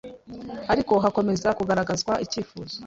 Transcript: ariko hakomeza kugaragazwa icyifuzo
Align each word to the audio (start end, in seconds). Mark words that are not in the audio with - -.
ariko 0.73 0.93
hakomeza 1.03 1.47
kugaragazwa 1.57 2.13
icyifuzo 2.25 2.75